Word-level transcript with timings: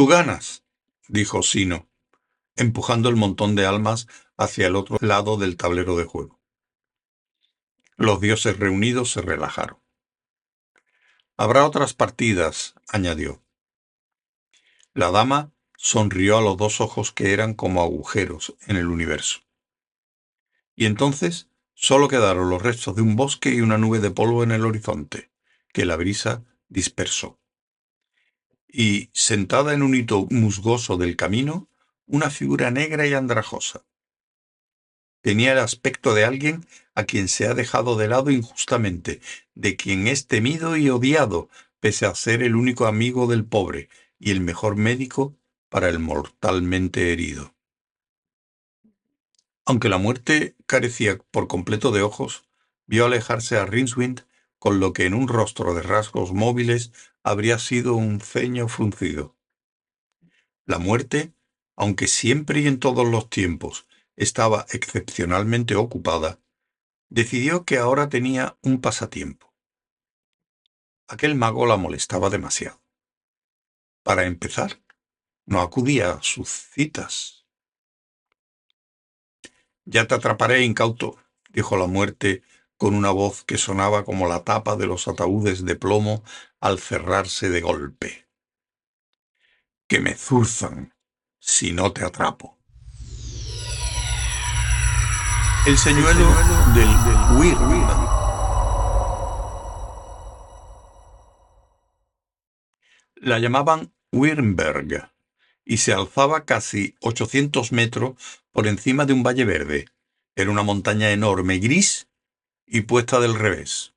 Tú 0.00 0.06
ganas, 0.06 0.64
dijo 1.08 1.42
Sino, 1.42 1.86
empujando 2.56 3.10
el 3.10 3.16
montón 3.16 3.54
de 3.54 3.66
almas 3.66 4.08
hacia 4.38 4.66
el 4.66 4.74
otro 4.74 4.96
lado 5.02 5.36
del 5.36 5.58
tablero 5.58 5.94
de 5.94 6.06
juego. 6.06 6.40
Los 7.96 8.18
dioses 8.18 8.58
reunidos 8.58 9.12
se 9.12 9.20
relajaron. 9.20 9.78
Habrá 11.36 11.66
otras 11.66 11.92
partidas, 11.92 12.76
añadió. 12.88 13.44
La 14.94 15.10
dama 15.10 15.52
sonrió 15.76 16.38
a 16.38 16.40
los 16.40 16.56
dos 16.56 16.80
ojos 16.80 17.12
que 17.12 17.34
eran 17.34 17.52
como 17.52 17.82
agujeros 17.82 18.54
en 18.68 18.76
el 18.76 18.86
universo. 18.86 19.40
Y 20.74 20.86
entonces 20.86 21.50
solo 21.74 22.08
quedaron 22.08 22.48
los 22.48 22.62
restos 22.62 22.96
de 22.96 23.02
un 23.02 23.16
bosque 23.16 23.50
y 23.50 23.60
una 23.60 23.76
nube 23.76 23.98
de 23.98 24.10
polvo 24.10 24.44
en 24.44 24.52
el 24.52 24.64
horizonte, 24.64 25.30
que 25.74 25.84
la 25.84 25.96
brisa 25.96 26.42
dispersó. 26.70 27.39
Y, 28.72 29.10
sentada 29.12 29.74
en 29.74 29.82
un 29.82 29.94
hito 29.94 30.26
musgoso 30.30 30.96
del 30.96 31.16
camino, 31.16 31.68
una 32.06 32.30
figura 32.30 32.70
negra 32.70 33.06
y 33.06 33.14
andrajosa. 33.14 33.84
Tenía 35.22 35.52
el 35.52 35.58
aspecto 35.58 36.14
de 36.14 36.24
alguien 36.24 36.66
a 36.94 37.04
quien 37.04 37.28
se 37.28 37.46
ha 37.46 37.54
dejado 37.54 37.96
de 37.96 38.08
lado 38.08 38.30
injustamente, 38.30 39.20
de 39.54 39.76
quien 39.76 40.06
es 40.06 40.26
temido 40.26 40.76
y 40.76 40.88
odiado, 40.88 41.48
pese 41.78 42.06
a 42.06 42.14
ser 42.14 42.42
el 42.42 42.56
único 42.56 42.86
amigo 42.86 43.26
del 43.26 43.44
pobre 43.44 43.88
y 44.18 44.30
el 44.30 44.40
mejor 44.40 44.76
médico 44.76 45.36
para 45.68 45.88
el 45.88 45.98
mortalmente 45.98 47.12
herido. 47.12 47.54
Aunque 49.64 49.88
la 49.88 49.98
muerte 49.98 50.56
carecía 50.66 51.18
por 51.30 51.46
completo 51.46 51.92
de 51.92 52.02
ojos, 52.02 52.44
vio 52.86 53.06
alejarse 53.06 53.56
a 53.56 53.66
Rinswind 53.66 54.22
con 54.58 54.80
lo 54.80 54.92
que 54.92 55.06
en 55.06 55.14
un 55.14 55.28
rostro 55.28 55.74
de 55.74 55.82
rasgos 55.82 56.32
móviles 56.32 56.92
habría 57.22 57.58
sido 57.58 57.94
un 57.94 58.20
ceño 58.20 58.68
fruncido. 58.68 59.36
La 60.64 60.78
muerte, 60.78 61.34
aunque 61.76 62.06
siempre 62.06 62.60
y 62.60 62.66
en 62.66 62.78
todos 62.78 63.06
los 63.06 63.28
tiempos 63.28 63.86
estaba 64.16 64.66
excepcionalmente 64.70 65.74
ocupada, 65.76 66.40
decidió 67.08 67.64
que 67.64 67.78
ahora 67.78 68.08
tenía 68.08 68.58
un 68.62 68.80
pasatiempo. 68.80 69.52
Aquel 71.08 71.34
mago 71.34 71.66
la 71.66 71.76
molestaba 71.76 72.30
demasiado. 72.30 72.80
Para 74.02 74.24
empezar, 74.24 74.80
no 75.44 75.60
acudía 75.60 76.12
a 76.12 76.22
sus 76.22 76.48
citas. 76.48 77.46
Ya 79.84 80.06
te 80.06 80.14
atraparé, 80.14 80.64
incauto, 80.64 81.18
dijo 81.48 81.76
la 81.76 81.86
muerte 81.86 82.42
con 82.76 82.94
una 82.94 83.10
voz 83.10 83.44
que 83.44 83.58
sonaba 83.58 84.04
como 84.04 84.28
la 84.28 84.44
tapa 84.44 84.76
de 84.76 84.86
los 84.86 85.08
ataúdes 85.08 85.64
de 85.64 85.74
plomo 85.74 86.22
al 86.60 86.78
cerrarse 86.78 87.48
de 87.48 87.60
golpe. 87.60 88.28
Que 89.88 90.00
me 90.00 90.14
zurzan 90.14 90.94
si 91.38 91.72
no 91.72 91.92
te 91.92 92.04
atrapo. 92.04 92.58
El 95.66 95.76
señuelo 95.76 96.26
del, 96.74 96.88
del 97.04 97.20
La 103.16 103.38
llamaban 103.38 103.92
Wyrmberg 104.12 105.12
y 105.64 105.76
se 105.76 105.92
alzaba 105.92 106.46
casi 106.46 106.94
800 107.00 107.72
metros 107.72 108.42
por 108.52 108.66
encima 108.66 109.04
de 109.04 109.12
un 109.12 109.22
valle 109.22 109.44
verde. 109.44 109.86
Era 110.34 110.50
una 110.50 110.62
montaña 110.62 111.10
enorme, 111.10 111.58
gris 111.58 112.08
y 112.66 112.82
puesta 112.82 113.20
del 113.20 113.34
revés. 113.34 113.92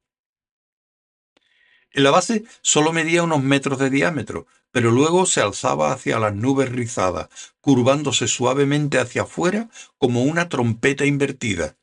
En 1.93 2.03
la 2.03 2.11
base 2.11 2.43
solo 2.61 2.91
medía 2.91 3.23
unos 3.23 3.43
metros 3.43 3.77
de 3.77 3.91
diámetro, 3.91 4.47
pero 4.71 4.89
luego 4.89 5.27
se 5.27 5.41
alzaba 5.41 5.93
hacia 5.93 6.19
las 6.19 6.33
nubes 6.33 6.71
rizadas, 6.71 7.29
curvándose 7.61 8.27
suavemente 8.27 8.97
hacia 8.97 9.21
afuera 9.21 9.69
como 9.99 10.23
una 10.23 10.49
trompeta 10.49 11.05
invertida, 11.05 11.77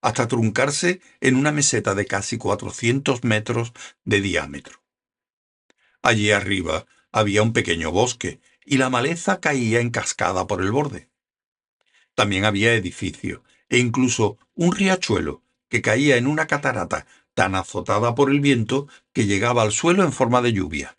hasta 0.00 0.26
truncarse 0.26 1.02
en 1.20 1.36
una 1.36 1.52
meseta 1.52 1.94
de 1.94 2.06
casi 2.06 2.38
400 2.38 3.22
metros 3.22 3.74
de 4.04 4.22
diámetro. 4.22 4.82
Allí 6.02 6.30
arriba 6.30 6.86
había 7.12 7.42
un 7.42 7.52
pequeño 7.52 7.90
bosque, 7.90 8.40
y 8.64 8.78
la 8.78 8.88
maleza 8.88 9.40
caía 9.40 9.80
en 9.80 9.90
cascada 9.90 10.46
por 10.46 10.62
el 10.62 10.70
borde. 10.70 11.10
También 12.14 12.44
había 12.46 12.74
edificio, 12.74 13.42
e 13.68 13.78
incluso 13.78 14.38
un 14.54 14.74
riachuelo 14.74 15.42
que 15.68 15.82
caía 15.82 16.16
en 16.16 16.26
una 16.26 16.46
catarata 16.46 17.06
tan 17.34 17.54
azotada 17.54 18.14
por 18.14 18.30
el 18.30 18.40
viento 18.40 18.88
que 19.12 19.26
llegaba 19.26 19.62
al 19.62 19.72
suelo 19.72 20.02
en 20.04 20.12
forma 20.12 20.42
de 20.42 20.52
lluvia. 20.52 20.96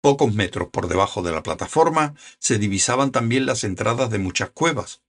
Pocos 0.00 0.34
metros 0.34 0.68
por 0.68 0.88
debajo 0.88 1.22
de 1.22 1.30
la 1.32 1.42
plataforma 1.42 2.14
se 2.38 2.58
divisaban 2.58 3.12
también 3.12 3.46
las 3.46 3.62
entradas 3.62 4.10
de 4.10 4.18
muchas 4.18 4.50
cuevas. 4.50 5.00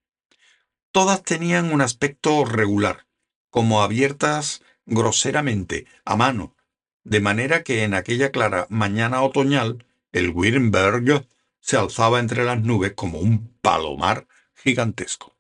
Todas 0.92 1.24
tenían 1.24 1.74
un 1.74 1.82
aspecto 1.82 2.46
regular, 2.46 3.08
como 3.50 3.82
abiertas 3.82 4.62
groseramente, 4.86 5.88
a 6.06 6.16
mano, 6.16 6.56
de 7.04 7.20
manera 7.20 7.64
que 7.64 7.84
en 7.84 7.94
aquella 7.94 8.32
clara 8.32 8.68
mañana 8.70 9.24
otoñal 9.24 9.86
el 10.12 10.30
Wittenberg 10.30 11.28
se 11.60 11.78
alzaba 11.78 12.20
entre 12.20 12.44
las 12.44 12.62
nubes 12.62 12.94
como 12.94 13.20
un 13.20 13.58
palomar 13.62 14.28
gigantesco. 14.54 15.36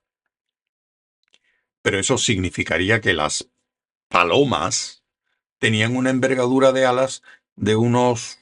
Pero 1.81 1.99
eso 1.99 2.17
significaría 2.17 3.01
que 3.01 3.13
las 3.13 3.49
palomas 4.13 5.03
tenían 5.57 5.95
una 5.95 6.11
envergadura 6.11 6.71
de 6.71 6.85
alas 6.85 7.23
de 7.55 7.75
unos 7.75 8.37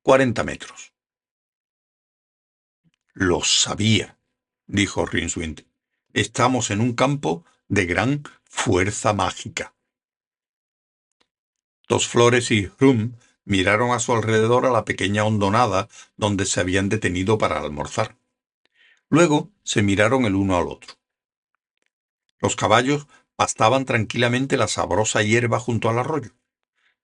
40 0.00 0.42
metros. 0.42 0.94
Lo 3.12 3.44
sabía, 3.44 4.18
dijo 4.66 5.04
Rinswind. 5.04 5.66
Estamos 6.14 6.70
en 6.70 6.80
un 6.80 6.94
campo 6.94 7.44
de 7.68 7.84
gran 7.84 8.22
fuerza 8.44 9.12
mágica. 9.12 9.74
Dos 11.86 12.08
Flores 12.08 12.50
y 12.50 12.64
Hrum 12.64 13.16
miraron 13.44 13.90
a 13.90 13.98
su 13.98 14.14
alrededor 14.14 14.64
a 14.64 14.70
la 14.70 14.86
pequeña 14.86 15.24
hondonada 15.24 15.90
donde 16.16 16.46
se 16.46 16.60
habían 16.60 16.88
detenido 16.88 17.36
para 17.36 17.60
almorzar. 17.60 18.16
Luego 19.10 19.50
se 19.62 19.82
miraron 19.82 20.24
el 20.24 20.36
uno 20.36 20.56
al 20.56 20.68
otro. 20.68 20.94
Los 22.38 22.56
caballos 22.56 23.06
pastaban 23.36 23.84
tranquilamente 23.84 24.56
la 24.56 24.68
sabrosa 24.68 25.22
hierba 25.22 25.60
junto 25.60 25.88
al 25.88 25.98
arroyo 25.98 26.32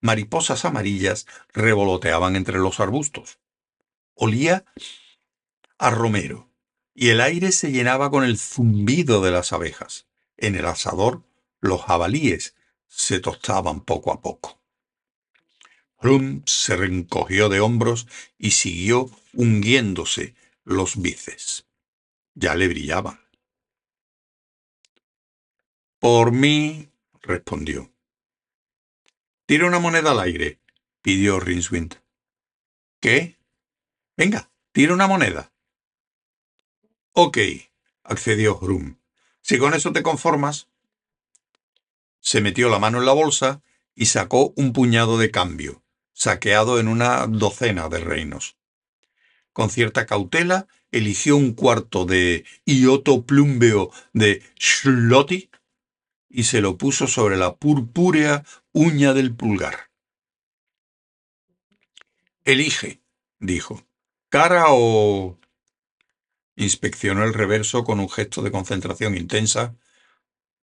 mariposas 0.03 0.67
amarillas 0.67 1.27
revoloteaban 1.55 2.37
entre 2.37 2.59
los 2.59 2.81
arbustos. 2.81 3.39
Olía 4.15 4.67
a 5.79 5.91
romero, 5.91 6.51
y 6.95 7.09
el 7.09 7.23
aire 7.23 7.53
se 7.53 7.73
llenaba 7.73 8.11
con 8.11 8.25
el 8.25 8.37
zumbido 8.37 9.23
de 9.23 9.31
las 9.31 9.55
abejas. 9.55 10.07
En 10.37 10.57
el 10.57 10.67
asador, 10.67 11.23
los 11.61 11.83
jabalíes 11.83 12.55
se 12.89 13.21
tostaban 13.21 13.81
poco 13.81 14.13
a 14.13 14.21
poco. 14.21 14.61
Rum 16.01 16.43
se 16.47 16.77
reencogió 16.77 17.49
de 17.49 17.61
hombros 17.61 18.09
y 18.37 18.51
siguió 18.51 19.09
hundiéndose 19.33 20.35
los 20.65 21.01
bíceps. 21.01 21.67
Ya 22.35 22.55
le 22.57 22.69
brillaban. 22.69 23.22
Por 26.03 26.33
mí, 26.33 26.91
respondió. 27.21 27.89
Tira 29.47 29.69
una 29.69 29.79
moneda 29.79 30.11
al 30.11 30.19
aire, 30.19 30.59
pidió 31.01 31.39
Rinswind. 31.39 31.95
¿Qué? 32.99 33.39
Venga, 34.17 34.51
tira 34.73 34.95
una 34.95 35.07
moneda. 35.07 35.53
Ok, 37.13 37.39
accedió 38.03 38.59
Hrum. 38.59 38.97
Si 39.43 39.59
con 39.59 39.75
eso 39.75 39.93
te 39.93 40.03
conformas. 40.03 40.67
Se 42.19 42.41
metió 42.41 42.69
la 42.69 42.81
mano 42.81 42.99
en 42.99 43.07
la 43.07 43.13
bolsa 43.13 43.63
y 43.95 44.07
sacó 44.07 44.53
un 44.57 44.73
puñado 44.73 45.19
de 45.19 45.31
cambio, 45.31 45.85
saqueado 46.15 46.81
en 46.81 46.89
una 46.89 47.29
docena 47.29 47.89
de 47.89 48.01
reinos. 48.01 48.57
Con 49.53 49.71
cierta 49.71 50.05
cautela, 50.07 50.67
eligió 50.91 51.37
un 51.37 51.53
cuarto 51.53 52.07
de 52.07 52.45
ioto 52.65 53.25
plumbeo 53.25 53.93
de 54.13 54.43
Schlotti 54.59 55.49
y 56.33 56.45
se 56.45 56.63
lo 56.63 56.79
puso 56.79 57.07
sobre 57.07 57.37
la 57.37 57.57
purpúrea 57.57 58.43
uña 58.73 59.13
del 59.13 59.37
pulgar. 59.37 59.91
Elige, 62.45 63.03
dijo. 63.39 63.87
¿Cara 64.31 64.65
o...? 64.71 65.39
Inspeccionó 66.57 67.25
el 67.25 67.35
reverso 67.35 67.85
con 67.85 68.01
un 68.01 68.09
gesto 68.09 68.41
de 68.43 68.51
concentración 68.51 69.15
intensa. 69.15 69.77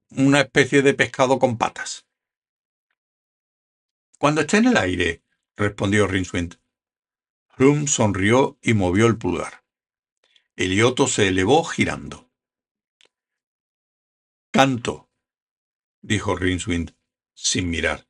Una 0.10 0.42
especie 0.42 0.82
de 0.82 0.96
pescado 0.96 1.38
con 1.38 1.60
patas. 1.60 2.08
Cuando 4.18 4.42
esté 4.42 4.58
en 4.58 4.66
el 4.66 4.78
aire, 4.78 5.24
respondió 5.56 6.08
Rinswind. 6.08 6.60
Hrum 7.58 7.86
sonrió 7.88 8.58
y 8.62 8.74
movió 8.74 9.06
el 9.06 9.18
pulgar. 9.18 9.64
Elioto 10.56 11.08
se 11.08 11.28
elevó 11.28 11.64
girando. 11.64 12.30
Canto, 14.52 15.09
dijo 16.02 16.36
Rinswind, 16.36 16.96
sin 17.34 17.70
mirar. 17.70 18.08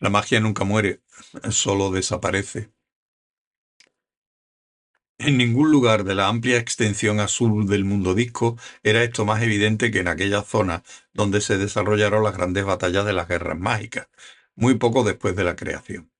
La 0.00 0.10
magia 0.10 0.40
nunca 0.40 0.64
muere, 0.64 1.02
solo 1.50 1.90
desaparece. 1.90 2.72
En 5.18 5.36
ningún 5.36 5.72
lugar 5.72 6.04
de 6.04 6.14
la 6.14 6.28
amplia 6.28 6.58
extensión 6.58 7.18
azul 7.18 7.66
del 7.66 7.84
mundo 7.84 8.14
disco 8.14 8.56
era 8.84 9.02
esto 9.02 9.24
más 9.24 9.42
evidente 9.42 9.90
que 9.90 9.98
en 9.98 10.06
aquella 10.06 10.42
zona 10.42 10.84
donde 11.12 11.40
se 11.40 11.58
desarrollaron 11.58 12.22
las 12.22 12.36
grandes 12.36 12.64
batallas 12.64 13.04
de 13.04 13.12
las 13.12 13.26
guerras 13.26 13.58
mágicas, 13.58 14.08
muy 14.54 14.74
poco 14.74 15.02
después 15.02 15.34
de 15.34 15.42
la 15.42 15.56
creación. 15.56 16.12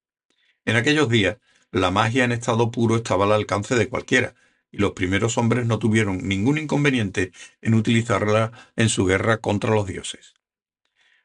En 0.65 0.75
aquellos 0.75 1.09
días, 1.09 1.39
la 1.71 1.93
magia 1.93 2.25
en 2.25 2.33
estado 2.33 2.73
puro 2.73 2.97
estaba 2.97 3.27
al 3.27 3.33
alcance 3.33 3.77
de 3.77 3.89
cualquiera, 3.89 4.35
y 4.71 4.79
los 4.79 4.93
primeros 4.93 5.39
hombres 5.39 5.67
no 5.67 5.79
tuvieron 5.79 6.29
ningún 6.29 6.59
inconveniente 6.59 7.33
en 7.63 7.75
utilizarla 7.75 8.53
en 8.77 8.89
su 8.89 9.05
guerra 9.07 9.39
contra 9.39 9.75
los 9.75 9.87
dioses. 9.87 10.35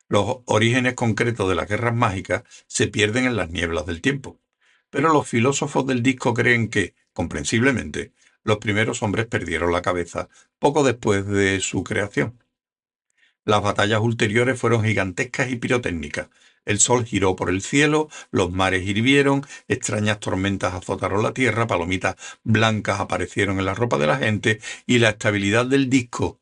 Los 0.07 0.37
orígenes 0.45 0.93
concretos 0.93 1.49
de 1.49 1.55
las 1.55 1.67
guerras 1.67 1.95
mágicas 1.95 2.43
se 2.67 2.87
pierden 2.87 3.25
en 3.25 3.35
las 3.35 3.49
nieblas 3.49 3.85
del 3.85 4.01
tiempo, 4.01 4.39
pero 4.89 5.11
los 5.11 5.27
filósofos 5.27 5.87
del 5.87 6.03
disco 6.03 6.33
creen 6.33 6.69
que, 6.69 6.93
comprensiblemente, 7.13 8.13
los 8.43 8.57
primeros 8.57 9.01
hombres 9.01 9.25
perdieron 9.25 9.71
la 9.71 9.81
cabeza 9.81 10.29
poco 10.59 10.83
después 10.83 11.25
de 11.25 11.59
su 11.61 11.83
creación. 11.83 12.39
Las 13.45 13.61
batallas 13.61 13.99
ulteriores 13.99 14.59
fueron 14.59 14.83
gigantescas 14.83 15.51
y 15.51 15.57
pirotécnicas. 15.57 16.29
El 16.65 16.79
sol 16.79 17.05
giró 17.05 17.35
por 17.35 17.49
el 17.49 17.61
cielo, 17.61 18.09
los 18.31 18.51
mares 18.51 18.87
hirvieron, 18.87 19.45
extrañas 19.67 20.19
tormentas 20.19 20.73
azotaron 20.73 21.21
la 21.21 21.33
tierra, 21.33 21.67
palomitas 21.67 22.15
blancas 22.43 23.01
aparecieron 23.01 23.59
en 23.59 23.65
la 23.65 23.73
ropa 23.73 23.97
de 23.97 24.07
la 24.07 24.17
gente 24.17 24.61
y 24.85 24.99
la 24.99 25.09
estabilidad 25.09 25.65
del 25.65 25.89
disco, 25.89 26.39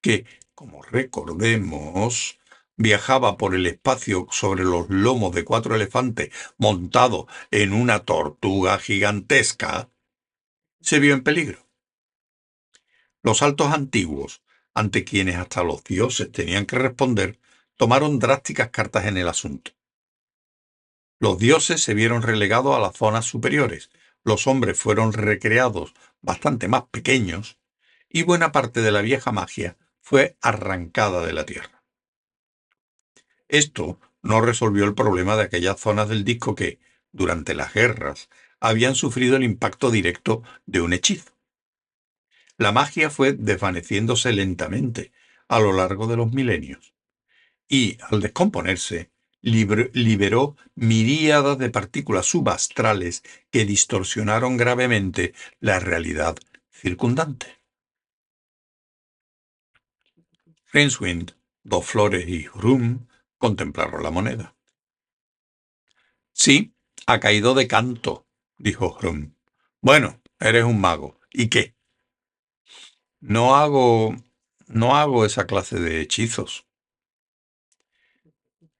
que, 0.00 0.26
como 0.54 0.82
recordemos, 0.82 2.40
viajaba 2.76 3.36
por 3.36 3.54
el 3.54 3.66
espacio 3.66 4.26
sobre 4.30 4.64
los 4.64 4.90
lomos 4.90 5.32
de 5.34 5.44
cuatro 5.44 5.76
elefantes 5.76 6.30
montado 6.56 7.28
en 7.52 7.72
una 7.72 8.00
tortuga 8.00 8.78
gigantesca, 8.78 9.88
se 10.80 10.98
vio 10.98 11.14
en 11.14 11.22
peligro. 11.22 11.68
Los 13.22 13.42
altos 13.42 13.72
antiguos, 13.72 14.42
ante 14.78 15.04
quienes 15.04 15.34
hasta 15.34 15.64
los 15.64 15.82
dioses 15.82 16.30
tenían 16.30 16.64
que 16.64 16.78
responder, 16.78 17.40
tomaron 17.76 18.20
drásticas 18.20 18.70
cartas 18.70 19.06
en 19.06 19.16
el 19.16 19.26
asunto. 19.26 19.72
Los 21.18 21.38
dioses 21.38 21.82
se 21.82 21.94
vieron 21.94 22.22
relegados 22.22 22.76
a 22.76 22.78
las 22.78 22.96
zonas 22.96 23.24
superiores, 23.24 23.90
los 24.22 24.46
hombres 24.46 24.78
fueron 24.78 25.12
recreados 25.12 25.94
bastante 26.22 26.68
más 26.68 26.84
pequeños, 26.92 27.58
y 28.08 28.22
buena 28.22 28.52
parte 28.52 28.80
de 28.80 28.92
la 28.92 29.02
vieja 29.02 29.32
magia 29.32 29.76
fue 30.00 30.36
arrancada 30.40 31.26
de 31.26 31.32
la 31.32 31.44
tierra. 31.44 31.82
Esto 33.48 33.98
no 34.22 34.40
resolvió 34.40 34.84
el 34.84 34.94
problema 34.94 35.34
de 35.36 35.42
aquellas 35.42 35.80
zonas 35.80 36.08
del 36.08 36.24
disco 36.24 36.54
que, 36.54 36.78
durante 37.10 37.54
las 37.54 37.74
guerras, 37.74 38.28
habían 38.60 38.94
sufrido 38.94 39.36
el 39.36 39.42
impacto 39.42 39.90
directo 39.90 40.44
de 40.66 40.82
un 40.82 40.92
hechizo. 40.92 41.32
La 42.58 42.72
magia 42.72 43.08
fue 43.08 43.32
desvaneciéndose 43.32 44.32
lentamente 44.32 45.12
a 45.46 45.60
lo 45.60 45.72
largo 45.72 46.08
de 46.08 46.16
los 46.16 46.32
milenios, 46.32 46.92
y, 47.68 47.96
al 48.10 48.20
descomponerse, 48.20 49.12
liberó 49.40 50.56
miríadas 50.74 51.56
de 51.56 51.70
partículas 51.70 52.26
subastrales 52.26 53.22
que 53.50 53.64
distorsionaron 53.64 54.56
gravemente 54.56 55.34
la 55.60 55.78
realidad 55.78 56.36
circundante. 56.70 57.60
Rincewind, 60.72 61.36
Dos 61.62 61.86
Flores 61.86 62.28
y 62.28 62.46
Rum 62.48 63.06
contemplaron 63.38 64.02
la 64.02 64.10
moneda. 64.10 64.56
Sí, 66.32 66.74
ha 67.06 67.20
caído 67.20 67.54
de 67.54 67.68
canto, 67.68 68.26
dijo 68.58 68.98
Hrum. 69.00 69.34
Bueno, 69.80 70.20
eres 70.40 70.64
un 70.64 70.80
mago. 70.80 71.20
¿Y 71.30 71.48
qué? 71.48 71.77
No 73.20 73.56
hago. 73.56 74.14
no 74.66 74.96
hago 74.96 75.24
esa 75.24 75.46
clase 75.46 75.78
de 75.78 76.00
hechizos. 76.00 76.66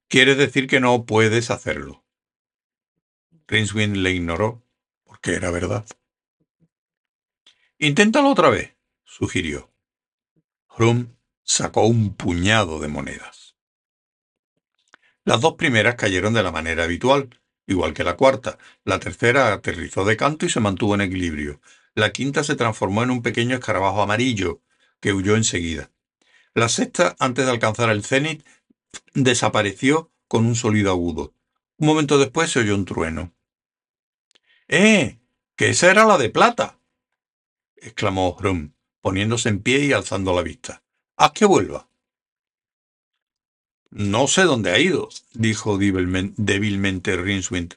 Quiere 0.06 0.34
decir 0.36 0.68
que 0.68 0.80
no 0.80 1.04
puedes 1.04 1.50
hacerlo. 1.50 2.04
Rinswind 3.46 3.96
le 3.96 4.12
ignoró, 4.12 4.62
porque 5.04 5.34
era 5.34 5.50
verdad. 5.50 5.86
Inténtalo 7.78 8.30
otra 8.30 8.50
vez, 8.50 8.74
sugirió. 9.04 9.70
Hrum 10.68 11.14
sacó 11.42 11.86
un 11.86 12.14
puñado 12.14 12.78
de 12.78 12.88
monedas. 12.88 13.56
Las 15.24 15.40
dos 15.40 15.54
primeras 15.54 15.96
cayeron 15.96 16.32
de 16.32 16.42
la 16.42 16.52
manera 16.52 16.84
habitual, 16.84 17.40
igual 17.66 17.92
que 17.92 18.04
la 18.04 18.16
cuarta. 18.16 18.58
La 18.84 18.98
tercera 18.98 19.52
aterrizó 19.52 20.04
de 20.04 20.16
canto 20.16 20.46
y 20.46 20.50
se 20.50 20.60
mantuvo 20.60 20.94
en 20.94 21.02
equilibrio. 21.02 21.60
La 21.94 22.12
quinta 22.12 22.44
se 22.44 22.56
transformó 22.56 23.02
en 23.02 23.10
un 23.10 23.22
pequeño 23.22 23.56
escarabajo 23.56 24.02
amarillo, 24.02 24.62
que 25.00 25.12
huyó 25.12 25.36
enseguida. 25.36 25.90
La 26.54 26.68
sexta, 26.68 27.16
antes 27.18 27.44
de 27.44 27.50
alcanzar 27.50 27.90
el 27.90 28.04
cenit, 28.04 28.44
desapareció 29.14 30.12
con 30.26 30.46
un 30.46 30.54
sonido 30.54 30.90
agudo. 30.90 31.34
Un 31.76 31.86
momento 31.86 32.18
después 32.18 32.50
se 32.50 32.60
oyó 32.60 32.74
un 32.74 32.84
trueno. 32.84 33.34
¡Eh! 34.68 35.18
¡Que 35.56 35.70
esa 35.70 35.90
era 35.90 36.04
la 36.04 36.18
de 36.18 36.30
plata! 36.30 36.78
exclamó 37.76 38.36
Hrum, 38.38 38.74
poniéndose 39.00 39.48
en 39.48 39.62
pie 39.62 39.84
y 39.84 39.92
alzando 39.92 40.34
la 40.34 40.42
vista. 40.42 40.82
¡Haz 41.16 41.32
que 41.32 41.46
vuelva! 41.46 41.88
No 43.90 44.26
sé 44.26 44.42
dónde 44.42 44.70
ha 44.70 44.78
ido, 44.78 45.08
dijo 45.32 45.78
débilmente 45.78 47.16
Rinswind. 47.16 47.76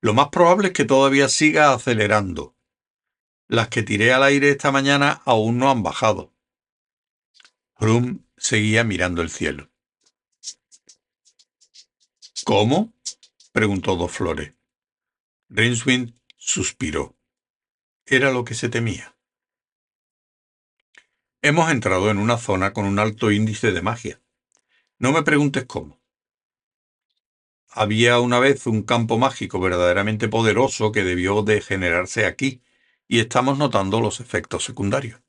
Lo 0.00 0.14
más 0.14 0.28
probable 0.28 0.68
es 0.68 0.72
que 0.72 0.84
todavía 0.84 1.28
siga 1.28 1.72
acelerando. 1.72 2.55
Las 3.48 3.68
que 3.68 3.82
tiré 3.82 4.12
al 4.12 4.24
aire 4.24 4.50
esta 4.50 4.72
mañana 4.72 5.22
aún 5.24 5.58
no 5.58 5.70
han 5.70 5.82
bajado. 5.82 6.32
Hrum 7.78 8.24
seguía 8.36 8.82
mirando 8.82 9.22
el 9.22 9.30
cielo. 9.30 9.70
¿Cómo? 12.44 12.92
preguntó 13.52 13.96
Dos 13.96 14.12
Flores. 14.12 14.52
Rinswind 15.48 16.14
suspiró. 16.36 17.16
Era 18.04 18.32
lo 18.32 18.44
que 18.44 18.54
se 18.54 18.68
temía. 18.68 19.16
Hemos 21.42 21.70
entrado 21.70 22.10
en 22.10 22.18
una 22.18 22.38
zona 22.38 22.72
con 22.72 22.84
un 22.84 22.98
alto 22.98 23.30
índice 23.30 23.70
de 23.70 23.82
magia. 23.82 24.20
No 24.98 25.12
me 25.12 25.22
preguntes 25.22 25.64
cómo. 25.66 26.00
Había 27.68 28.18
una 28.20 28.40
vez 28.40 28.66
un 28.66 28.82
campo 28.82 29.18
mágico 29.18 29.60
verdaderamente 29.60 30.28
poderoso 30.28 30.90
que 30.92 31.04
debió 31.04 31.42
de 31.42 31.60
generarse 31.60 32.26
aquí, 32.26 32.62
y 33.08 33.20
estamos 33.20 33.58
notando 33.58 34.00
los 34.00 34.20
efectos 34.20 34.64
secundarios. 34.64 35.20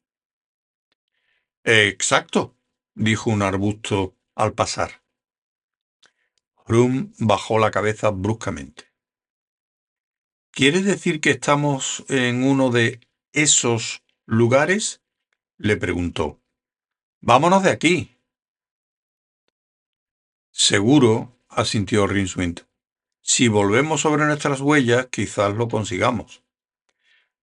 Exacto, 1.63 2.55
dijo 2.96 3.29
un 3.29 3.41
arbusto 3.41 4.15
al 4.36 4.53
pasar. 4.53 5.03
Hrum 6.65 7.13
bajó 7.19 7.60
la 7.60 7.72
cabeza 7.72 8.10
bruscamente. 8.10 8.86
¿Quieres 10.51 10.86
decir 10.86 11.22
que 11.22 11.31
estamos 11.31 12.03
en 12.10 12.43
uno 12.43 12.72
de 12.72 13.00
esos 13.31 14.03
lugares? 14.25 15.01
le 15.57 15.75
preguntó. 15.75 16.39
Vámonos 17.19 17.63
de 17.63 17.72
aquí, 17.72 18.17
Seguro, 20.60 21.38
asintió 21.50 22.07
Rinswind. 22.07 22.62
Si 23.22 23.48
volvemos 23.48 24.01
sobre 24.01 24.25
nuestras 24.25 24.60
huellas, 24.60 25.05
quizás 25.12 25.53
lo 25.53 25.67
consigamos. 25.67 26.41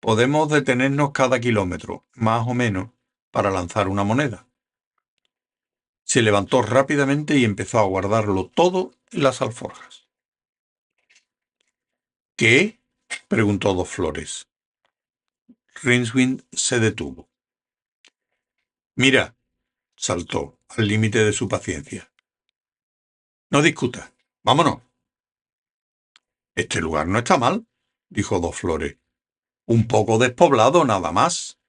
Podemos 0.06 0.50
detenernos 0.50 1.14
cada 1.14 1.40
kilómetro, 1.40 2.06
más 2.14 2.48
o 2.48 2.54
menos, 2.54 2.92
para 3.32 3.50
lanzar 3.50 3.88
una 3.88 4.04
moneda. 4.04 4.48
Se 6.04 6.22
levantó 6.22 6.62
rápidamente 6.62 7.40
y 7.40 7.44
empezó 7.44 7.80
a 7.80 7.86
guardarlo 7.86 8.52
todo 8.54 8.94
en 9.10 9.24
las 9.24 9.42
alforjas. 9.42 10.08
¿Qué? 12.36 12.80
preguntó 13.28 13.74
Dos 13.74 13.90
Flores. 13.90 14.48
Rinswind 15.82 16.44
se 16.52 16.80
detuvo. 16.80 17.28
Mira, 18.94 19.36
saltó, 19.96 20.60
al 20.70 20.88
límite 20.88 21.26
de 21.26 21.34
su 21.34 21.50
paciencia. 21.50 22.14
No 23.50 23.64
discuta. 23.64 24.14
Vámonos. 24.44 24.84
Este 26.54 26.80
lugar 26.80 27.08
no 27.08 27.18
está 27.18 27.40
mal, 27.40 27.66
dijo 28.10 28.40
Dos 28.40 28.56
Flores. 28.56 28.98
Un 29.68 29.88
poco 29.88 30.20
despoblado 30.20 30.86
nada 30.86 31.12
más. 31.12 31.60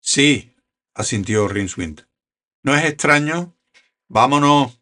Sí, 0.00 0.56
asintió 0.92 1.46
Rinswind. 1.46 2.06
¿No 2.62 2.74
es 2.74 2.84
extraño? 2.84 3.54
Vámonos. 4.08 4.80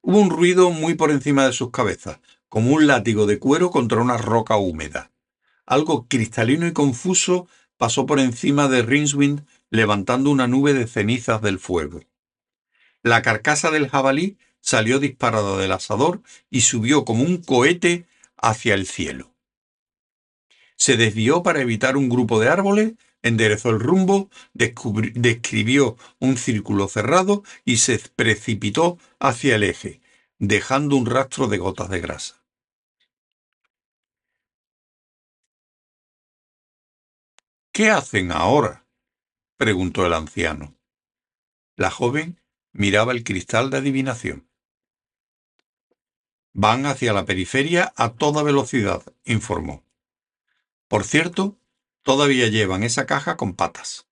Hubo 0.00 0.18
un 0.20 0.30
ruido 0.30 0.70
muy 0.70 0.94
por 0.94 1.10
encima 1.10 1.46
de 1.46 1.52
sus 1.52 1.70
cabezas, 1.70 2.20
como 2.48 2.72
un 2.72 2.86
látigo 2.86 3.26
de 3.26 3.38
cuero 3.38 3.70
contra 3.70 4.00
una 4.00 4.16
roca 4.16 4.56
húmeda. 4.56 5.12
Algo 5.66 6.06
cristalino 6.08 6.66
y 6.66 6.72
confuso 6.72 7.46
pasó 7.76 8.06
por 8.06 8.20
encima 8.20 8.68
de 8.68 8.82
Rinswind, 8.82 9.44
levantando 9.68 10.30
una 10.30 10.46
nube 10.46 10.72
de 10.72 10.86
cenizas 10.86 11.42
del 11.42 11.58
fuego. 11.58 12.04
La 13.02 13.20
carcasa 13.20 13.70
del 13.70 13.88
jabalí 13.88 14.38
salió 14.60 14.98
disparada 14.98 15.58
del 15.58 15.72
asador 15.72 16.22
y 16.48 16.62
subió 16.62 17.04
como 17.04 17.22
un 17.22 17.42
cohete 17.42 18.06
hacia 18.36 18.74
el 18.74 18.86
cielo. 18.86 19.34
Se 20.76 20.96
desvió 20.96 21.42
para 21.42 21.60
evitar 21.60 21.96
un 21.96 22.08
grupo 22.08 22.38
de 22.38 22.48
árboles, 22.48 22.94
enderezó 23.22 23.70
el 23.70 23.80
rumbo, 23.80 24.30
describió 24.52 25.96
un 26.20 26.36
círculo 26.36 26.86
cerrado 26.88 27.42
y 27.64 27.78
se 27.78 27.98
precipitó 28.14 28.98
hacia 29.18 29.56
el 29.56 29.64
eje, 29.64 30.00
dejando 30.38 30.96
un 30.96 31.06
rastro 31.06 31.48
de 31.48 31.58
gotas 31.58 31.88
de 31.88 32.00
grasa. 32.00 32.42
¿Qué 37.72 37.90
hacen 37.90 38.32
ahora? 38.32 38.86
preguntó 39.58 40.06
el 40.06 40.12
anciano. 40.14 40.74
La 41.76 41.90
joven 41.90 42.40
miraba 42.72 43.12
el 43.12 43.24
cristal 43.24 43.70
de 43.70 43.78
adivinación. 43.78 44.48
Van 46.58 46.86
hacia 46.86 47.12
la 47.12 47.26
periferia 47.26 47.92
a 47.96 48.14
toda 48.14 48.42
velocidad, 48.42 49.02
informó. 49.26 49.84
Por 50.88 51.04
cierto, 51.04 51.58
todavía 52.02 52.48
llevan 52.48 52.82
esa 52.82 53.04
caja 53.04 53.36
con 53.36 53.52
patas. 53.52 54.08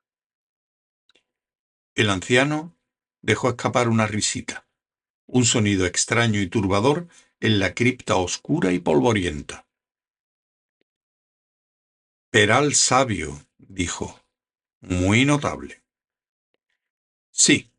El 1.94 2.10
anciano 2.10 2.76
dejó 3.22 3.48
escapar 3.48 3.88
una 3.88 4.06
risita, 4.06 4.66
un 5.24 5.46
sonido 5.46 5.86
extraño 5.86 6.38
y 6.38 6.46
turbador 6.46 7.08
en 7.40 7.60
la 7.60 7.72
cripta 7.72 8.16
oscura 8.16 8.72
y 8.72 8.78
polvorienta. 8.78 9.66
Peral 12.28 12.74
sabio, 12.74 13.46
dijo. 13.56 14.20
Muy 14.82 15.24
notable. 15.24 15.82
Sí, 17.30 17.70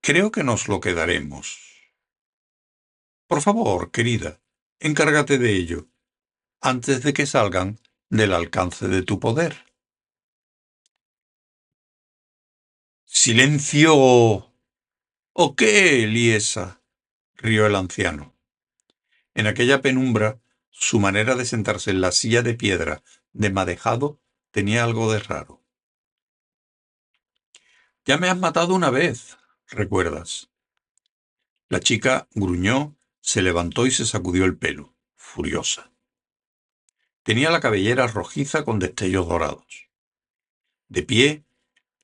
creo 0.00 0.30
que 0.30 0.42
nos 0.42 0.68
lo 0.68 0.80
quedaremos. 0.80 1.65
Por 3.26 3.42
favor, 3.42 3.90
querida, 3.90 4.40
encárgate 4.78 5.38
de 5.38 5.56
ello, 5.56 5.88
antes 6.60 7.02
de 7.02 7.12
que 7.12 7.26
salgan 7.26 7.80
del 8.08 8.32
alcance 8.32 8.86
de 8.86 9.02
tu 9.02 9.18
poder. 9.18 9.66
¡Silencio! 13.04 13.94
¿O 15.32 15.56
qué, 15.56 16.04
Eliesa? 16.04 16.80
rió 17.34 17.66
el 17.66 17.74
anciano. 17.74 18.34
En 19.34 19.46
aquella 19.46 19.82
penumbra, 19.82 20.40
su 20.70 21.00
manera 21.00 21.34
de 21.34 21.44
sentarse 21.44 21.90
en 21.90 22.00
la 22.00 22.12
silla 22.12 22.42
de 22.42 22.54
piedra 22.54 23.02
de 23.32 23.50
madejado 23.50 24.20
tenía 24.50 24.84
algo 24.84 25.12
de 25.12 25.18
raro. 25.18 25.62
Ya 28.04 28.18
me 28.18 28.28
has 28.28 28.38
matado 28.38 28.74
una 28.74 28.90
vez, 28.90 29.36
recuerdas. 29.68 30.48
La 31.68 31.80
chica 31.80 32.28
gruñó 32.32 32.95
se 33.26 33.42
levantó 33.42 33.86
y 33.86 33.90
se 33.90 34.06
sacudió 34.06 34.44
el 34.44 34.56
pelo, 34.56 34.94
furiosa. 35.16 35.90
Tenía 37.24 37.50
la 37.50 37.58
cabellera 37.58 38.06
rojiza 38.06 38.64
con 38.64 38.78
destellos 38.78 39.26
dorados. 39.26 39.90
De 40.86 41.02
pie, 41.02 41.44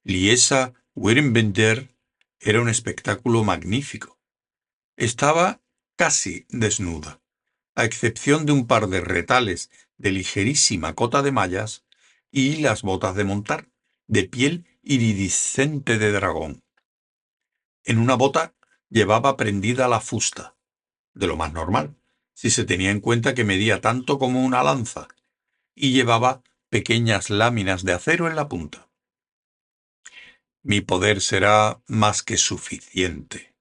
Liesa 0.02 0.74
Wirenbender 0.96 1.94
era 2.40 2.60
un 2.60 2.68
espectáculo 2.68 3.44
magnífico. 3.44 4.18
Estaba 4.96 5.62
casi 5.94 6.44
desnuda, 6.48 7.20
a 7.76 7.84
excepción 7.84 8.44
de 8.44 8.50
un 8.50 8.66
par 8.66 8.88
de 8.88 9.00
retales 9.00 9.70
de 9.98 10.10
ligerísima 10.10 10.94
cota 10.96 11.22
de 11.22 11.30
mallas 11.30 11.84
y 12.32 12.56
las 12.56 12.82
botas 12.82 13.14
de 13.14 13.22
montar, 13.22 13.68
de 14.08 14.24
piel 14.24 14.66
iridiscente 14.82 15.98
de 15.98 16.10
dragón. 16.10 16.64
En 17.84 17.98
una 17.98 18.16
bota 18.16 18.56
llevaba 18.88 19.36
prendida 19.36 19.86
la 19.86 20.00
fusta, 20.00 20.56
de 21.14 21.26
lo 21.26 21.36
más 21.36 21.52
normal, 21.52 21.96
si 22.34 22.50
se 22.50 22.64
tenía 22.64 22.90
en 22.90 23.00
cuenta 23.00 23.34
que 23.34 23.44
medía 23.44 23.80
tanto 23.80 24.18
como 24.18 24.44
una 24.44 24.62
lanza 24.62 25.08
y 25.74 25.92
llevaba 25.92 26.42
pequeñas 26.68 27.30
láminas 27.30 27.84
de 27.84 27.92
acero 27.92 28.28
en 28.28 28.36
la 28.36 28.48
punta. 28.48 28.88
Mi 30.62 30.80
poder 30.80 31.20
será 31.20 31.82
más 31.86 32.22
que 32.22 32.36
suficiente, 32.36 33.54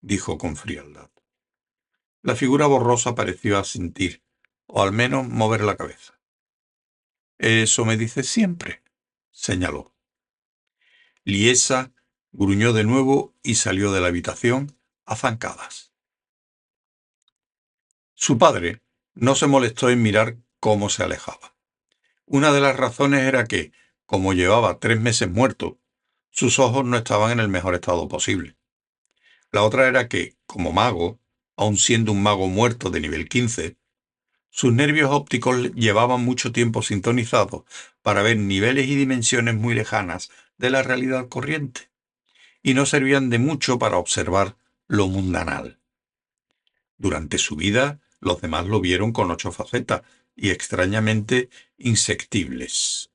dijo 0.00 0.38
con 0.38 0.56
frialdad. 0.56 1.10
La 2.22 2.36
figura 2.36 2.66
borrosa 2.66 3.14
pareció 3.14 3.58
asentir, 3.58 4.22
o 4.66 4.82
al 4.82 4.92
menos 4.92 5.28
mover 5.28 5.62
la 5.62 5.76
cabeza. 5.76 6.18
Eso 7.38 7.84
me 7.84 7.96
dice 7.96 8.22
siempre, 8.22 8.82
señaló. 9.30 9.94
Liesa 11.24 11.92
gruñó 12.32 12.72
de 12.72 12.84
nuevo 12.84 13.34
y 13.42 13.56
salió 13.56 13.92
de 13.92 14.00
la 14.00 14.08
habitación 14.08 14.78
a 15.04 15.16
zancadas. 15.16 15.93
Su 18.14 18.38
padre 18.38 18.80
no 19.14 19.34
se 19.34 19.46
molestó 19.46 19.90
en 19.90 20.02
mirar 20.02 20.38
cómo 20.60 20.88
se 20.88 21.02
alejaba. 21.02 21.54
Una 22.26 22.52
de 22.52 22.60
las 22.60 22.76
razones 22.76 23.22
era 23.22 23.44
que, 23.44 23.72
como 24.06 24.32
llevaba 24.32 24.78
tres 24.78 25.00
meses 25.00 25.28
muerto, 25.28 25.78
sus 26.30 26.58
ojos 26.58 26.84
no 26.84 26.96
estaban 26.96 27.32
en 27.32 27.40
el 27.40 27.48
mejor 27.48 27.74
estado 27.74 28.08
posible. 28.08 28.56
La 29.50 29.62
otra 29.62 29.88
era 29.88 30.08
que, 30.08 30.36
como 30.46 30.72
mago, 30.72 31.20
aun 31.56 31.76
siendo 31.76 32.12
un 32.12 32.22
mago 32.22 32.48
muerto 32.48 32.90
de 32.90 33.00
nivel 33.00 33.28
15, 33.28 33.76
sus 34.50 34.72
nervios 34.72 35.10
ópticos 35.10 35.72
llevaban 35.74 36.24
mucho 36.24 36.52
tiempo 36.52 36.82
sintonizados 36.82 37.64
para 38.02 38.22
ver 38.22 38.36
niveles 38.36 38.86
y 38.88 38.94
dimensiones 38.94 39.56
muy 39.56 39.74
lejanas 39.74 40.30
de 40.56 40.70
la 40.70 40.82
realidad 40.82 41.28
corriente, 41.28 41.90
y 42.62 42.74
no 42.74 42.86
servían 42.86 43.30
de 43.30 43.38
mucho 43.38 43.78
para 43.78 43.98
observar 43.98 44.56
lo 44.86 45.08
mundanal. 45.08 45.80
Durante 46.96 47.38
su 47.38 47.56
vida 47.56 48.00
los 48.24 48.40
demás 48.40 48.66
lo 48.66 48.80
vieron 48.80 49.12
con 49.12 49.30
ocho 49.30 49.52
facetas 49.52 50.02
y 50.34 50.50
extrañamente 50.50 51.48
insectibles. 51.78 53.10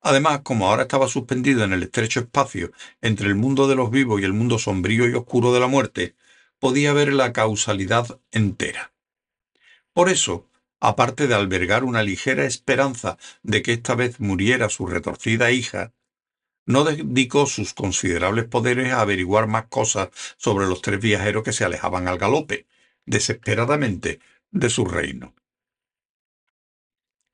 Además, 0.00 0.40
como 0.42 0.68
ahora 0.68 0.82
estaba 0.82 1.08
suspendido 1.08 1.64
en 1.64 1.72
el 1.72 1.84
estrecho 1.84 2.20
espacio 2.20 2.72
entre 3.00 3.28
el 3.28 3.36
mundo 3.36 3.68
de 3.68 3.76
los 3.76 3.90
vivos 3.90 4.20
y 4.20 4.24
el 4.24 4.32
mundo 4.32 4.58
sombrío 4.58 5.08
y 5.08 5.14
oscuro 5.14 5.52
de 5.52 5.60
la 5.60 5.68
muerte, 5.68 6.16
podía 6.58 6.92
ver 6.92 7.12
la 7.12 7.32
causalidad 7.32 8.20
entera. 8.30 8.92
Por 9.92 10.08
eso, 10.08 10.48
aparte 10.80 11.28
de 11.28 11.34
albergar 11.34 11.84
una 11.84 12.02
ligera 12.02 12.44
esperanza 12.44 13.16
de 13.42 13.62
que 13.62 13.72
esta 13.72 13.94
vez 13.94 14.18
muriera 14.20 14.68
su 14.68 14.86
retorcida 14.86 15.52
hija, 15.52 15.92
no 16.66 16.84
dedicó 16.84 17.46
sus 17.46 17.74
considerables 17.74 18.46
poderes 18.46 18.92
a 18.92 19.00
averiguar 19.00 19.46
más 19.46 19.66
cosas 19.66 20.10
sobre 20.36 20.66
los 20.66 20.82
tres 20.82 21.00
viajeros 21.00 21.44
que 21.44 21.52
se 21.52 21.64
alejaban 21.64 22.08
al 22.08 22.18
galope, 22.18 22.66
desesperadamente 23.06 24.20
de 24.50 24.70
su 24.70 24.84
reino. 24.84 25.34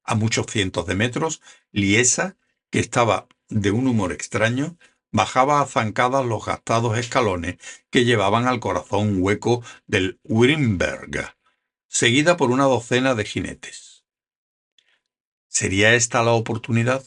A 0.04 0.14
muchos 0.14 0.46
cientos 0.46 0.86
de 0.86 0.94
metros, 0.94 1.42
Liesa, 1.70 2.36
que 2.70 2.78
estaba 2.78 3.28
de 3.48 3.70
un 3.70 3.86
humor 3.86 4.12
extraño, 4.12 4.78
bajaba 5.10 5.60
a 5.60 5.66
zancadas 5.66 6.24
los 6.24 6.44
gastados 6.44 6.98
escalones 6.98 7.56
que 7.90 8.04
llevaban 8.04 8.46
al 8.46 8.60
corazón 8.60 9.16
hueco 9.18 9.62
del 9.86 10.18
Wittenberg, 10.24 11.34
seguida 11.88 12.36
por 12.36 12.50
una 12.50 12.64
docena 12.64 13.14
de 13.14 13.24
jinetes. 13.24 14.04
¿Sería 15.48 15.94
esta 15.94 16.22
la 16.22 16.32
oportunidad? 16.32 17.04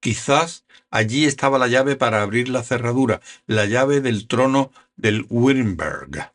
Quizás 0.00 0.64
allí 0.90 1.24
estaba 1.24 1.58
la 1.58 1.68
llave 1.68 1.96
para 1.96 2.22
abrir 2.22 2.48
la 2.48 2.62
cerradura, 2.62 3.20
la 3.46 3.66
llave 3.66 4.00
del 4.00 4.28
trono 4.28 4.72
del 4.96 5.26
Wittenberg. 5.28 6.32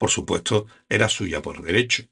Por 0.00 0.08
supuesto, 0.08 0.66
era 0.88 1.10
suya 1.10 1.42
por 1.42 1.62
derecho. 1.62 2.04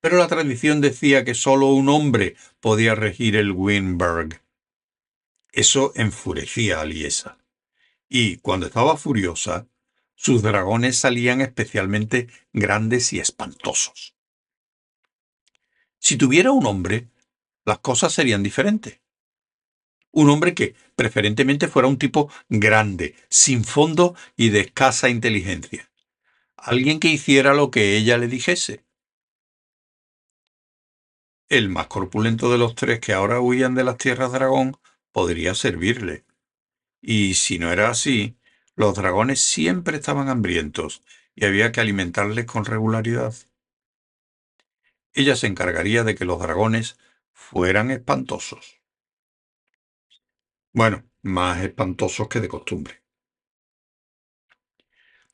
Pero 0.00 0.16
la 0.16 0.28
tradición 0.28 0.80
decía 0.80 1.26
que 1.26 1.34
sólo 1.34 1.66
un 1.66 1.90
hombre 1.90 2.36
podía 2.58 2.94
regir 2.94 3.36
el 3.36 3.50
Weinberg. 3.52 4.40
Eso 5.52 5.92
enfurecía 5.94 6.80
a 6.80 6.86
Liesa. 6.86 7.36
Y, 8.08 8.38
cuando 8.38 8.64
estaba 8.64 8.96
furiosa, 8.96 9.68
sus 10.14 10.40
dragones 10.40 10.96
salían 10.96 11.42
especialmente 11.42 12.28
grandes 12.54 13.12
y 13.12 13.20
espantosos. 13.20 14.14
Si 15.98 16.16
tuviera 16.16 16.50
un 16.50 16.64
hombre, 16.64 17.08
las 17.66 17.80
cosas 17.80 18.14
serían 18.14 18.42
diferentes. 18.42 19.00
Un 20.12 20.30
hombre 20.30 20.54
que 20.54 20.74
preferentemente 20.96 21.68
fuera 21.68 21.88
un 21.88 21.98
tipo 21.98 22.32
grande, 22.48 23.14
sin 23.28 23.64
fondo 23.64 24.16
y 24.34 24.48
de 24.48 24.60
escasa 24.60 25.10
inteligencia 25.10 25.91
alguien 26.64 27.00
que 27.00 27.08
hiciera 27.08 27.54
lo 27.54 27.72
que 27.72 27.96
ella 27.96 28.18
le 28.18 28.28
dijese. 28.28 28.84
El 31.48 31.68
más 31.68 31.88
corpulento 31.88 32.52
de 32.52 32.58
los 32.58 32.76
tres 32.76 33.00
que 33.00 33.12
ahora 33.12 33.40
huían 33.40 33.74
de 33.74 33.82
las 33.82 33.98
tierras 33.98 34.30
dragón 34.30 34.76
podría 35.10 35.56
servirle. 35.56 36.24
Y 37.00 37.34
si 37.34 37.58
no 37.58 37.72
era 37.72 37.90
así, 37.90 38.36
los 38.76 38.94
dragones 38.94 39.40
siempre 39.40 39.96
estaban 39.96 40.28
hambrientos 40.28 41.02
y 41.34 41.46
había 41.46 41.72
que 41.72 41.80
alimentarles 41.80 42.46
con 42.46 42.64
regularidad. 42.64 43.34
Ella 45.14 45.34
se 45.34 45.48
encargaría 45.48 46.04
de 46.04 46.14
que 46.14 46.24
los 46.24 46.40
dragones 46.40 46.96
fueran 47.32 47.90
espantosos. 47.90 48.80
Bueno, 50.72 51.02
más 51.22 51.60
espantosos 51.62 52.28
que 52.28 52.40
de 52.40 52.48
costumbre. 52.48 53.01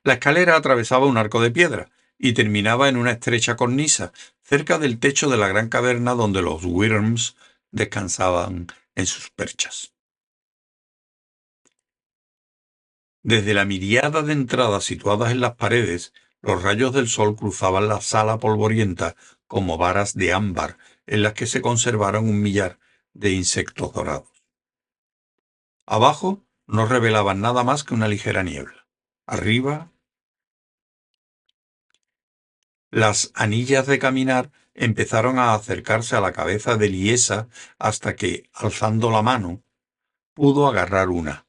La 0.05 0.15
escalera 0.15 0.57
atravesaba 0.57 1.07
un 1.07 1.17
arco 1.17 1.41
de 1.41 1.51
piedra, 1.51 1.91
y 2.19 2.33
terminaba 2.33 2.89
en 2.89 2.97
una 2.97 3.13
estrecha 3.13 3.57
cornisa, 3.57 4.13
cerca 4.43 4.79
del 4.79 4.99
techo 4.99 5.29
de 5.29 5.37
la 5.37 5.49
gran 5.49 5.69
caverna 5.69 6.15
donde 6.15 6.43
los 6.43 6.65
Wyrms 6.65 7.37
descansaban 7.71 8.67
en 8.97 9.07
sus 9.07 9.31
perchas. 9.31 9.95
Desde 13.23 13.55
la 13.55 13.65
miriada 13.65 14.23
de 14.23 14.33
entradas 14.33 14.85
situadas 14.85 15.31
en 15.33 15.41
las 15.41 15.55
paredes, 15.55 16.13
los 16.41 16.63
rayos 16.63 16.93
del 16.93 17.09
sol 17.09 17.37
cruzaban 17.37 17.89
la 17.89 18.01
sala 18.01 18.39
polvorienta 18.39 19.17
como 19.47 19.77
varas 19.77 20.15
de 20.15 20.33
ámbar 20.33 20.79
en 21.07 21.23
las 21.23 21.35
que 21.35 21.47
se 21.47 21.61
conservaron 21.61 22.29
un 22.29 22.41
millar 22.41 22.79
de 23.13 23.33
insectos 23.33 23.93
dorados. 23.93 24.29
Abajo 25.87 26.45
no 26.67 26.87
revelaban 26.87 27.41
nada 27.41 27.65
más 27.65 27.83
que 27.83 27.95
una 27.95 28.09
ligera 28.09 28.43
niebla. 28.43 28.78
Arriba, 29.31 29.93
las 32.91 33.31
anillas 33.35 33.87
de 33.87 33.99
caminar 33.99 34.51
empezaron 34.73 35.39
a 35.39 35.53
acercarse 35.53 36.17
a 36.17 36.23
la 36.23 36.33
cabeza 36.33 36.79
de 36.79 36.89
Liesa 36.89 37.47
hasta 37.79 38.17
que, 38.17 38.49
alzando 38.55 39.11
la 39.11 39.21
mano, 39.21 39.63
pudo 40.33 40.67
agarrar 40.67 41.11
una. 41.11 41.47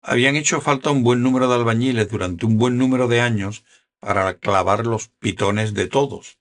Habían 0.00 0.36
hecho 0.36 0.60
falta 0.60 0.92
un 0.92 1.02
buen 1.02 1.20
número 1.20 1.48
de 1.48 1.56
albañiles 1.56 2.08
durante 2.08 2.46
un 2.46 2.58
buen 2.58 2.78
número 2.78 3.08
de 3.08 3.20
años 3.20 3.64
para 3.98 4.38
clavar 4.38 4.86
los 4.86 5.08
pitones 5.08 5.74
de 5.74 5.88
todos, 5.88 6.38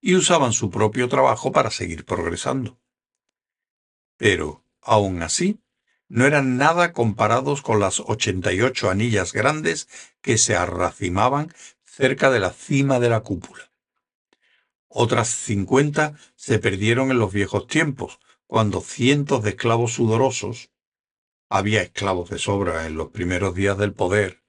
y 0.00 0.16
usaban 0.16 0.52
su 0.52 0.70
propio 0.70 1.08
trabajo 1.08 1.52
para 1.52 1.70
seguir 1.70 2.04
progresando. 2.04 2.80
Pero, 4.16 4.64
aun 4.82 5.22
así, 5.22 5.60
no 6.08 6.26
eran 6.26 6.56
nada 6.56 6.92
comparados 6.92 7.62
con 7.62 7.80
las 7.80 8.00
ochenta 8.00 8.52
y 8.52 8.62
ocho 8.62 8.90
anillas 8.90 9.32
grandes 9.32 9.88
que 10.20 10.38
se 10.38 10.56
arracimaban 10.56 11.52
cerca 11.84 12.30
de 12.30 12.40
la 12.40 12.50
cima 12.50 12.98
de 12.98 13.10
la 13.10 13.20
cúpula. 13.20 13.70
Otras 14.88 15.28
cincuenta 15.28 16.14
se 16.34 16.58
perdieron 16.58 17.10
en 17.10 17.18
los 17.18 17.32
viejos 17.32 17.66
tiempos, 17.66 18.20
cuando 18.46 18.80
cientos 18.80 19.42
de 19.42 19.50
esclavos 19.50 19.92
sudorosos, 19.92 20.70
había 21.50 21.82
esclavos 21.82 22.30
de 22.30 22.38
sobra 22.38 22.86
en 22.86 22.96
los 22.96 23.08
primeros 23.08 23.54
días 23.54 23.76
del 23.76 23.92
poder, 23.92 24.42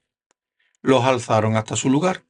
los 0.82 1.04
alzaron 1.04 1.56
hasta 1.56 1.76
su 1.76 1.90
lugar, 1.90 2.24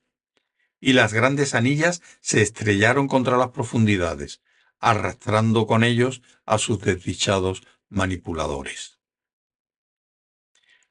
y 0.80 0.94
las 0.94 1.12
grandes 1.12 1.54
anillas 1.54 2.02
se 2.20 2.42
estrellaron 2.42 3.06
contra 3.06 3.36
las 3.36 3.50
profundidades, 3.50 4.40
arrastrando 4.80 5.66
con 5.66 5.84
ellos 5.84 6.22
a 6.46 6.58
sus 6.58 6.80
desdichados 6.80 7.62
manipuladores. 7.88 8.99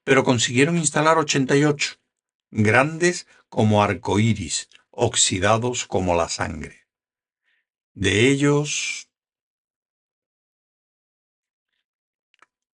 Pero 0.04 0.24
consiguieron 0.24 0.78
instalar 0.78 1.18
ochenta 1.18 1.56
y 1.56 1.66
ocho, 1.66 1.96
grandes 2.52 3.28
como 3.50 3.84
arcoíris, 3.84 4.70
oxidados 4.90 5.86
como 5.86 6.16
la 6.16 6.30
sangre. 6.30 6.88
De 7.94 8.30
ellos... 8.30 9.08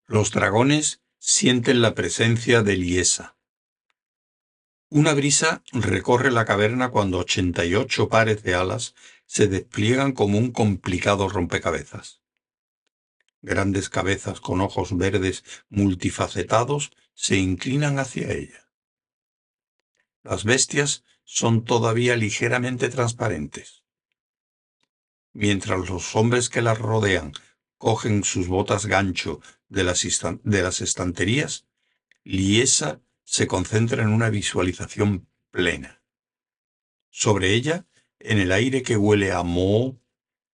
Los 0.08 0.30
dragones 0.32 1.02
sienten 1.18 1.82
la 1.82 1.96
presencia 1.96 2.62
de 2.62 2.78
Liesa. 2.78 3.36
Una 4.90 5.16
brisa 5.16 5.64
recorre 5.72 6.30
la 6.30 6.46
caverna 6.46 6.92
cuando 6.92 7.18
ochenta 7.18 7.66
y 7.66 7.74
ocho 7.74 8.08
pares 8.08 8.44
de 8.44 8.54
alas 8.54 8.94
se 9.26 9.48
despliegan 9.48 10.12
como 10.12 10.38
un 10.38 10.52
complicado 10.52 11.28
rompecabezas. 11.28 12.22
Grandes 13.42 13.90
cabezas 13.90 14.40
con 14.42 14.62
ojos 14.62 14.96
verdes 14.96 15.44
multifacetados 15.70 16.92
se 17.16 17.38
inclinan 17.38 17.98
hacia 17.98 18.32
ella. 18.32 18.70
Las 20.22 20.44
bestias 20.44 21.04
son 21.24 21.66
todavía 21.66 22.16
ligeramente 22.16 22.90
transparentes. 22.90 23.84
Mientras 25.34 25.90
los 25.90 26.16
hombres 26.16 26.50
que 26.50 26.62
las 26.62 26.78
rodean 26.78 27.34
cogen 27.78 28.24
sus 28.24 28.48
botas 28.48 28.86
gancho 28.86 29.42
de 29.70 29.84
las, 29.84 30.06
de 30.44 30.62
las 30.62 30.82
estanterías, 30.82 31.66
Liesa 32.24 33.02
se 33.24 33.48
concentra 33.48 34.04
en 34.04 34.10
una 34.10 34.30
visualización 34.30 35.28
plena. 35.52 36.02
Sobre 37.10 37.54
ella, 37.54 37.86
en 38.20 38.40
el 38.40 38.52
aire 38.52 38.82
que 38.82 38.98
huele 38.98 39.32
a 39.32 39.44
moho, 39.44 40.00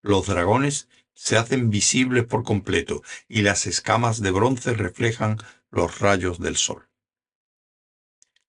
los 0.02 0.28
dragones 0.28 0.90
se 1.14 1.38
hacen 1.38 1.70
visibles 1.70 2.26
por 2.26 2.44
completo 2.44 3.04
y 3.28 3.42
las 3.42 3.68
escamas 3.68 4.22
de 4.22 4.32
bronce 4.32 4.74
reflejan 4.74 5.38
los 5.72 6.00
rayos 6.00 6.40
del 6.40 6.58
sol. 6.58 6.90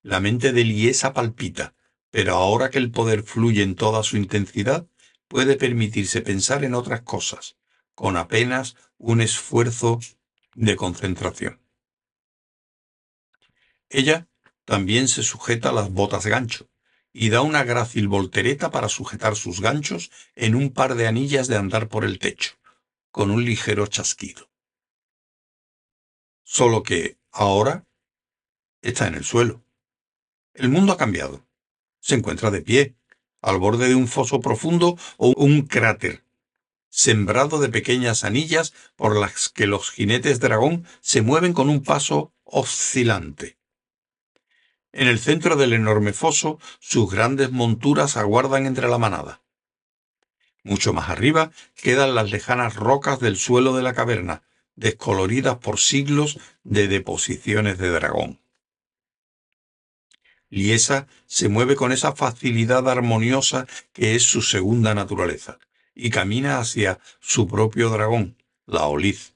La 0.02 0.18
mente 0.18 0.52
de 0.52 0.64
Liesa 0.64 1.12
palpita, 1.12 1.74
pero 2.10 2.34
ahora 2.34 2.68
que 2.68 2.78
el 2.78 2.90
poder 2.90 3.22
fluye 3.22 3.62
en 3.62 3.76
toda 3.76 4.02
su 4.02 4.16
intensidad, 4.16 4.88
puede 5.28 5.56
permitirse 5.56 6.20
pensar 6.20 6.64
en 6.64 6.74
otras 6.74 7.02
cosas, 7.02 7.56
con 7.94 8.16
apenas 8.16 8.76
un 8.98 9.20
esfuerzo 9.20 10.00
de 10.54 10.76
concentración. 10.76 11.60
Ella 13.88 14.28
también 14.64 15.08
se 15.08 15.22
sujeta 15.22 15.72
las 15.72 15.90
botas 15.90 16.26
gancho 16.26 16.68
y 17.12 17.28
da 17.28 17.42
una 17.42 17.62
grácil 17.62 18.08
voltereta 18.08 18.70
para 18.70 18.88
sujetar 18.88 19.36
sus 19.36 19.60
ganchos 19.60 20.10
en 20.34 20.54
un 20.54 20.70
par 20.70 20.96
de 20.96 21.06
anillas 21.06 21.46
de 21.46 21.56
andar 21.56 21.88
por 21.88 22.04
el 22.04 22.18
techo, 22.18 22.54
con 23.10 23.30
un 23.30 23.44
ligero 23.44 23.86
chasquido. 23.86 24.51
Solo 26.42 26.82
que 26.82 27.18
ahora 27.30 27.86
está 28.80 29.06
en 29.06 29.14
el 29.14 29.24
suelo. 29.24 29.62
El 30.54 30.68
mundo 30.68 30.92
ha 30.92 30.96
cambiado. 30.96 31.46
Se 32.00 32.14
encuentra 32.14 32.50
de 32.50 32.62
pie, 32.62 32.94
al 33.40 33.58
borde 33.58 33.88
de 33.88 33.94
un 33.94 34.08
foso 34.08 34.40
profundo 34.40 34.96
o 35.16 35.32
un 35.36 35.62
cráter, 35.62 36.24
sembrado 36.88 37.58
de 37.58 37.68
pequeñas 37.68 38.24
anillas 38.24 38.72
por 38.96 39.16
las 39.16 39.48
que 39.48 39.66
los 39.66 39.90
jinetes 39.90 40.40
dragón 40.40 40.86
se 41.00 41.22
mueven 41.22 41.52
con 41.52 41.68
un 41.68 41.82
paso 41.82 42.32
oscilante. 42.44 43.58
En 44.92 45.08
el 45.08 45.18
centro 45.18 45.56
del 45.56 45.72
enorme 45.72 46.12
foso, 46.12 46.58
sus 46.78 47.10
grandes 47.10 47.50
monturas 47.50 48.16
aguardan 48.16 48.66
entre 48.66 48.88
la 48.88 48.98
manada. 48.98 49.40
Mucho 50.64 50.92
más 50.92 51.08
arriba 51.08 51.50
quedan 51.74 52.14
las 52.14 52.30
lejanas 52.30 52.76
rocas 52.76 53.18
del 53.18 53.36
suelo 53.36 53.74
de 53.74 53.82
la 53.82 53.94
caverna, 53.94 54.42
descoloridas 54.76 55.58
por 55.58 55.78
siglos 55.78 56.38
de 56.64 56.88
deposiciones 56.88 57.78
de 57.78 57.90
dragón. 57.90 58.40
Liesa 60.48 61.06
se 61.26 61.48
mueve 61.48 61.76
con 61.76 61.92
esa 61.92 62.14
facilidad 62.14 62.88
armoniosa 62.88 63.66
que 63.92 64.14
es 64.14 64.22
su 64.22 64.42
segunda 64.42 64.94
naturaleza, 64.94 65.58
y 65.94 66.10
camina 66.10 66.58
hacia 66.58 67.00
su 67.20 67.48
propio 67.48 67.88
dragón, 67.88 68.36
la 68.66 68.84
Oliz, 68.84 69.34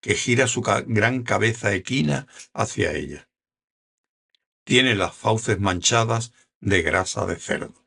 que 0.00 0.14
gira 0.14 0.46
su 0.46 0.60
gran 0.60 1.22
cabeza 1.22 1.74
equina 1.74 2.26
hacia 2.52 2.92
ella. 2.92 3.28
Tiene 4.64 4.94
las 4.94 5.14
fauces 5.14 5.58
manchadas 5.60 6.32
de 6.60 6.82
grasa 6.82 7.26
de 7.26 7.36
cerdo. 7.36 7.86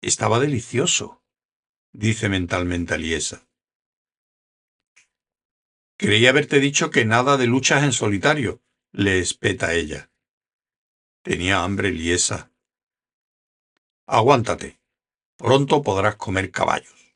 Estaba 0.00 0.38
delicioso, 0.38 1.22
dice 1.92 2.28
mentalmente 2.28 2.96
Liesa. 2.96 3.49
Creí 6.00 6.26
haberte 6.26 6.60
dicho 6.60 6.90
que 6.90 7.04
nada 7.04 7.36
de 7.36 7.46
luchas 7.46 7.84
en 7.84 7.92
solitario, 7.92 8.62
le 8.90 9.18
espeta 9.18 9.74
ella. 9.74 10.10
Tenía 11.20 11.62
hambre 11.62 11.90
liesa. 11.90 12.50
Aguántate. 14.06 14.80
Pronto 15.36 15.82
podrás 15.82 16.16
comer 16.16 16.50
caballos. 16.50 17.14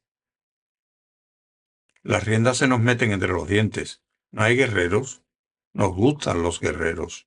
Las 2.03 2.25
riendas 2.25 2.59
se 2.59 2.69
nos 2.69 2.79
meten 2.79 3.13
entre 3.13 3.31
los 3.31 3.49
dientes. 3.49 4.03
¿No 4.31 4.43
hay 4.43 4.55
guerreros? 4.55 5.23
Nos 5.73 5.95
gustan 5.95 6.43
los 6.43 6.61
guerreros. 6.61 7.27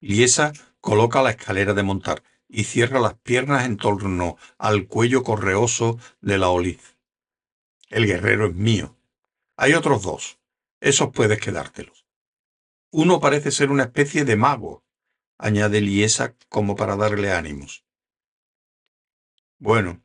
Liesa 0.00 0.52
coloca 0.82 1.22
la 1.22 1.30
escalera 1.30 1.72
de 1.72 1.82
montar 1.82 2.22
y 2.46 2.64
cierra 2.64 3.00
las 3.00 3.14
piernas 3.14 3.64
en 3.64 3.78
torno 3.78 4.36
al 4.58 4.86
cuello 4.86 5.22
correoso 5.22 5.98
de 6.20 6.36
la 6.36 6.50
oliz. 6.50 6.98
El 7.88 8.06
guerrero 8.06 8.48
es 8.48 8.54
mío. 8.54 8.97
Hay 9.60 9.74
otros 9.74 10.02
dos. 10.02 10.38
Esos 10.80 11.10
puedes 11.10 11.40
quedártelos. 11.40 12.06
Uno 12.92 13.18
parece 13.18 13.50
ser 13.50 13.72
una 13.72 13.82
especie 13.82 14.24
de 14.24 14.36
mago, 14.36 14.84
añade 15.36 15.80
Liesa 15.80 16.36
como 16.48 16.76
para 16.76 16.94
darle 16.94 17.32
ánimos. 17.32 17.84
Bueno, 19.58 20.00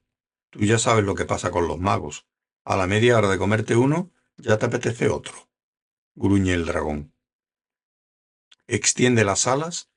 tú 0.49 0.61
ya 0.61 0.79
sabes 0.79 1.05
lo 1.05 1.13
que 1.13 1.25
pasa 1.25 1.51
con 1.51 1.67
los 1.67 1.79
magos. 1.79 2.25
A 2.65 2.75
la 2.75 2.87
media 2.87 3.15
hora 3.15 3.29
de 3.29 3.37
comerte 3.37 3.75
uno, 3.75 4.11
ya 4.37 4.57
te 4.57 4.65
apetece 4.65 5.09
otro, 5.09 5.51
gruñe 6.15 6.53
el 6.53 6.65
dragón. 6.65 7.13
Extiende 8.65 9.23
las 9.23 9.45
alas 9.45 9.91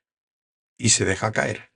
y 0.77 0.91
se 0.91 1.07
deja 1.07 1.33
caer. 1.33 1.73